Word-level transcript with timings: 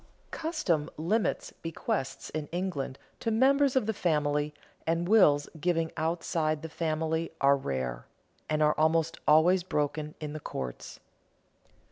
Custom 0.31 0.89
limits 0.97 1.53
bequests 1.61 2.31
in 2.31 2.47
England 2.47 2.97
to 3.19 3.29
members 3.29 3.75
of 3.75 3.85
the 3.85 3.93
family, 3.93 4.51
and 4.87 5.07
wills 5.07 5.47
giving 5.59 5.91
outside 5.95 6.63
the 6.63 6.69
family 6.69 7.31
are 7.39 7.55
rare, 7.55 8.07
and 8.49 8.63
are 8.63 8.73
almost 8.79 9.19
always 9.27 9.61
broken 9.61 10.15
in 10.19 10.33
the 10.33 10.39
courts. 10.39 10.99